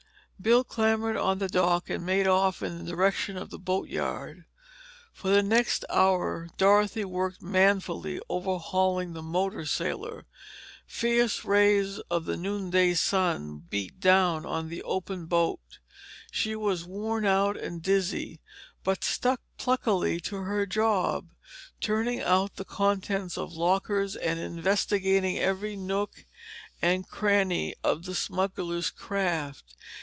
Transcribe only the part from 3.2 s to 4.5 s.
of the boat yard.